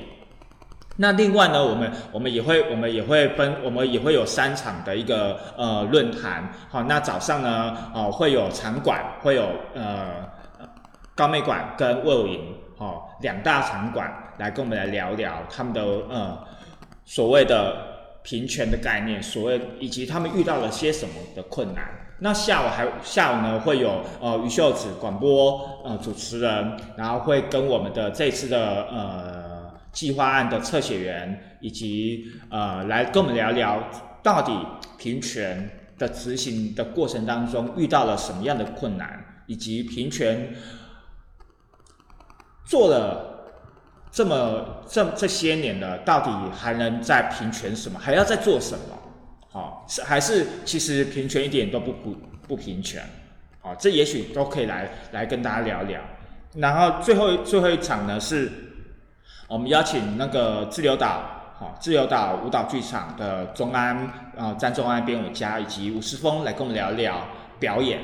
[0.95, 6.53] 那另外呢，我们我们也会我们也会分，我们也会有三场的一个呃论坛。
[6.69, 10.29] 好，那早上呢，哦、会有场馆，会有呃
[11.15, 16.37] 高美馆跟魏武营，哦两大场馆来跟我们来聊聊他们的呃
[17.05, 17.75] 所谓的
[18.21, 21.85] 平权的概念，所谓以及他们遇到了些什么的困难。
[22.21, 33.81] 那下午还下午呢会有呃于秀子广播呃主持人，然后会跟我们的这次的呃计划案的侧写员，以及呃来跟我们聊聊
[34.21, 34.51] 到底
[34.97, 40.53] 平权的执行的过程当中遇到了什么样的困难，以及平权
[42.65, 43.45] 做了
[44.11, 47.97] 这么这这些年了，到底还能再平权什么？
[47.97, 48.98] 还要再做什么？
[49.51, 52.15] 好、是还是其实平权一点都不不
[52.47, 53.01] 不平权？
[53.61, 55.99] 好、这也许都可以来来跟大家聊聊。
[56.55, 58.51] 然后最后最后一场呢是，
[59.47, 67.27] 我们邀请那个自由岛，好、自由岛舞蹈剧场的钟安，呃，詹钟安编舞家以及吴世峰来跟我们聊聊
[67.59, 67.99] 表演，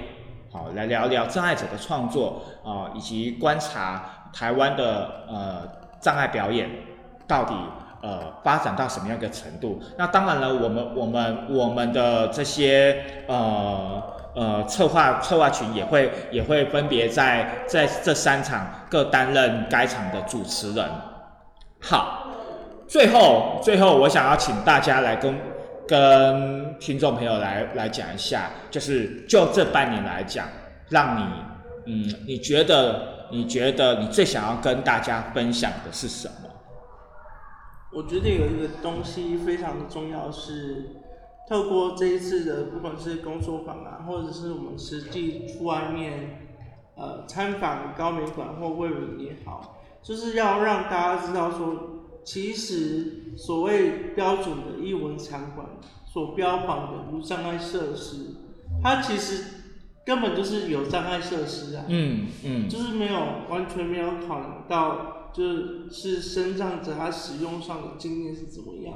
[0.52, 5.68] 好、来聊聊障碍者的创作，啊、以及观察台湾的呃
[6.02, 6.70] 障碍表演
[7.28, 7.54] 到底
[8.06, 9.82] 呃发展到什么样的程度。
[9.98, 14.04] 那当然了，我们我们我们的这些呃
[14.36, 20.86] 呃策划策划群也会也会分别在在这三场各担任该场的主持人。
[21.82, 22.28] 好，
[22.88, 25.36] 最后最后我想要请大家来跟
[25.88, 30.46] 跟听众朋友来来讲一下，就是就这半年来讲，
[30.90, 31.24] 让你
[31.88, 36.45] 嗯你觉得你觉得你最想要跟大家分享的是什么？
[37.96, 40.98] 我觉得有一个东西非常的重要是，
[41.48, 46.46] 透过这一次的不管是工作坊啊，或者是我们实际出外面
[46.96, 55.66] 呃参访高美馆或卫武也好，就是要让大家知道说，其实所谓标准的艺文场馆
[56.06, 58.36] 所标榜的无障碍设施，
[58.84, 59.44] 它其实
[60.06, 61.86] 根本就是有障碍设施啊。
[61.88, 63.20] 嗯嗯就是没有
[63.50, 68.94] 完全没有考量到，就是生长者他使用上的经验是怎么样。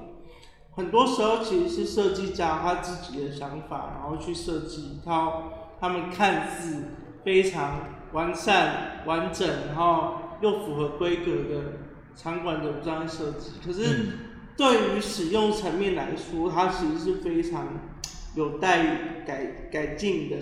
[0.72, 6.84] 很多时候其实是设计家他自己的想法，然后去设计一套他们看似
[7.26, 7.82] 非常
[8.14, 11.64] 完善、完整，然后又符合规格的
[12.16, 13.52] 场馆的无障碍设计。
[13.66, 13.84] 可是
[14.56, 17.68] 对于使用层面来说，它其实是非常
[18.36, 20.38] 有待改改进的。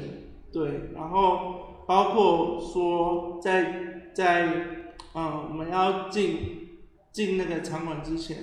[0.53, 4.86] 对，然后包括说在在
[5.17, 8.37] 嗯我们要进进那个场馆之前，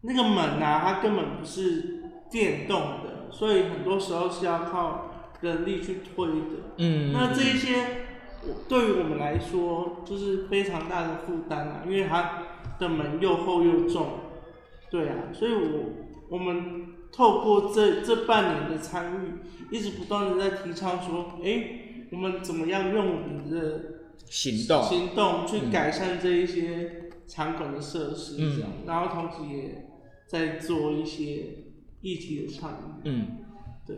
[0.00, 5.10] 那个门啊，它根本不是电动的，所以很多时候是要靠
[5.42, 6.74] 人力去推的。
[6.78, 8.06] 嗯那这一些，
[8.66, 12.44] 对于我们来说就是非常大的负担啊，因为它
[12.78, 14.20] 的门又厚又重，
[14.90, 15.84] 对啊，所以我
[16.30, 23.93] 我们透过这这半年的参与，一直不断的在提倡说，诶，我们怎么样用我们的
[24.28, 29.86] 行动行动去改善这一些场馆的设施，这样，然后同时也
[30.26, 31.46] 在做一些
[32.00, 33.26] 议题的倡议，嗯
[33.86, 33.96] 对。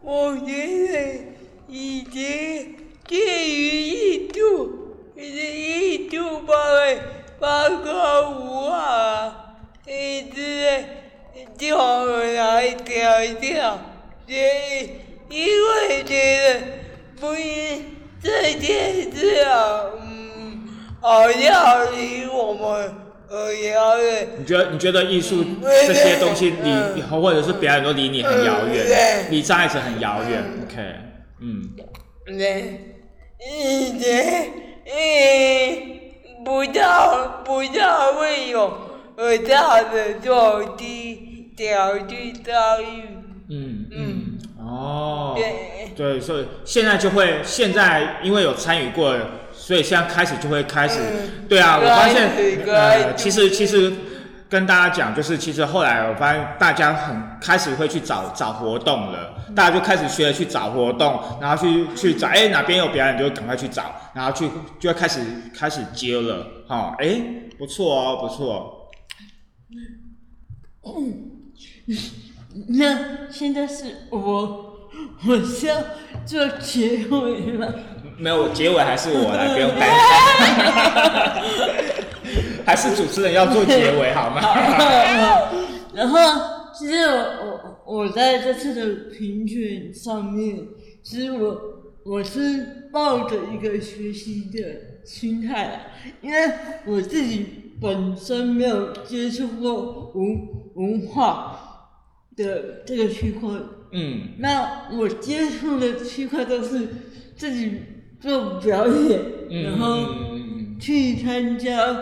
[0.00, 1.24] 我觉得
[1.68, 2.74] 以前
[3.06, 3.16] 介
[3.48, 7.00] 于印度，是印度包围
[7.38, 9.56] 包括五啊，
[9.86, 10.84] 一直
[11.56, 13.78] 叫我来调一调，
[14.26, 14.90] 所以
[15.28, 16.60] 因为觉得
[17.20, 17.40] 不是
[18.22, 20.68] 这件事啊，嗯，
[21.00, 22.94] 好像离我们
[23.28, 24.28] 很遥远。
[24.38, 27.02] 你觉得你觉得艺术嗯这些东西离嗯。
[27.10, 29.30] 或者是表演都离你很遥远，对。
[29.30, 30.42] 离障碍者很遥远。
[30.64, 30.94] OK，
[31.40, 31.70] 嗯。
[32.26, 32.96] 对，
[33.60, 34.50] 以前
[34.84, 38.70] 嗯不大不大会有
[39.16, 43.02] 很大的重低调去参与，
[43.50, 43.86] 嗯。
[43.90, 44.17] 嗯
[44.88, 49.14] 哦，对，对，所以现在就会现在因为有参与过，
[49.52, 51.46] 所以现在开始就会开始，嗯。
[51.48, 52.30] 对啊，我发现
[52.66, 53.92] 呃，其实其实
[54.48, 64.48] 跟大家讲，就是其实后来我发现大家很开始会去找找活动了，大家就开始学着去找活动，然后去去找，哎哪边有表演就赶快去找，然后去
[64.80, 65.20] 就会开始
[65.54, 67.20] 开始接了，哈、哎
[67.58, 68.88] 不错哦不错，
[72.68, 74.67] 那现在是我，
[75.28, 75.76] 我是要
[76.24, 77.74] 做结尾了？
[78.16, 79.88] 没有结尾还是我来，不用担
[81.36, 84.40] 心， 还是主持人要做结尾好吗？
[85.94, 86.18] 然后，
[86.76, 90.66] 其实我我我在这次的评选上面，
[91.02, 91.60] 其实我
[92.04, 95.80] 我是抱着一个学习的心态啊，
[96.20, 96.38] 因为
[96.86, 101.86] 我自己本身没有接触过文文化
[102.36, 103.48] 的这个区块，
[103.92, 104.20] 嗯。
[104.38, 106.88] 那我接触的区块都是
[107.36, 107.80] 自己
[108.20, 109.20] 做表演，
[109.50, 110.14] 嗯然后
[110.80, 111.96] 去参加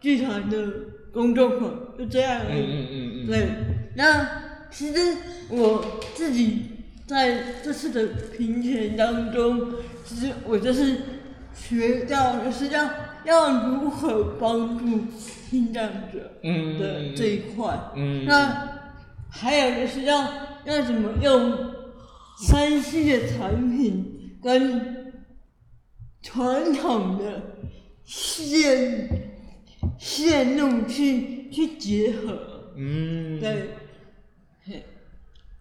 [0.00, 0.70] 剧团的
[1.12, 2.42] 工作坊，就这样。
[2.48, 2.60] 而已。
[2.60, 3.48] 嗯嗯嗯嗯，对，
[3.94, 4.28] 那
[4.70, 5.16] 其实
[5.48, 6.62] 我自己
[7.06, 9.72] 在这次的评选当中，
[10.04, 10.96] 其实我就是
[11.54, 12.90] 学到就是要
[13.24, 15.04] 要如何帮助
[15.50, 17.78] 听障者嗯的这一块。
[17.96, 18.24] 嗯。
[18.26, 18.68] 那
[19.30, 20.26] 还有就是要
[20.64, 21.74] 要怎么用
[22.38, 25.12] 三 C 的产品跟
[26.22, 27.42] 传统的
[28.04, 29.08] 线
[29.98, 34.84] 线路去去结合，嗯，对，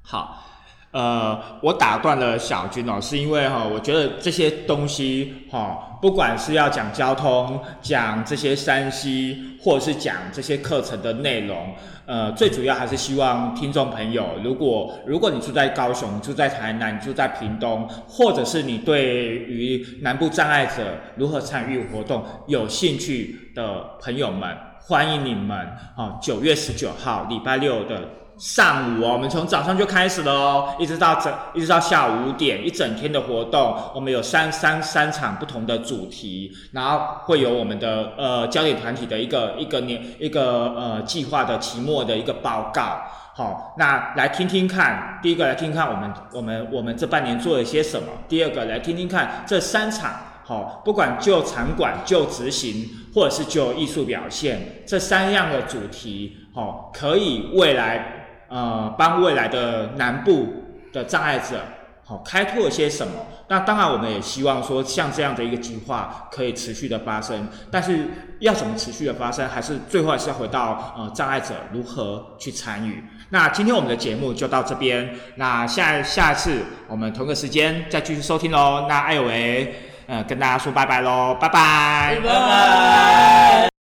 [0.01, 0.56] 好，
[0.91, 11.75] 呃，我打断了小军哦，是因为哈、我觉得这些东西哈、不管是要讲交通、讲这些山西，或者是讲这些课程的内容，
[12.05, 28.07] 呃，最主要还是希望听众朋友，如果如果你住在高雄、住在台南、住在屏东，或者是你对于南部障碍者如何参与活动有兴趣的朋友们，欢迎你们哦，九月十九号礼拜六的
[28.37, 43.01] 上午哦，我们从早上就开始了哦，一直到整一直到下午五点，一整天的活动，我们有三三三场不同的主题，然后会有我们的呃焦点团体的一个一个年一个呃计划的期末的一个报告。
[43.33, 50.13] 好，那来听听看，第一个来听听看我们我们我们这半年做了些什么，第二个来听听看这三场。
[50.43, 58.16] 好，不管就场馆、就执行，或者是就艺术表现，这三样的主题，好，可以未来
[58.49, 60.47] 呃帮未来的南部
[60.93, 61.61] 的障碍者，
[62.03, 63.13] 好开拓些什么？
[63.49, 68.07] 那当然，我们也希望说，像这样的一个计划可以持续的发生，但是
[68.39, 73.03] 要怎么持续的发生，还是最后还是要回到呃障碍者如何去参与。
[73.29, 78.85] 那今天我们的节目就到这边，那下下次我们同个时间再继续收听喽。
[78.89, 79.75] 那艾维。
[80.09, 83.69] 呃，跟大家说拜拜喽，拜拜，拜拜。